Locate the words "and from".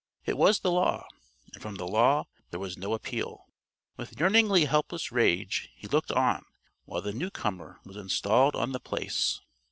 1.53-1.75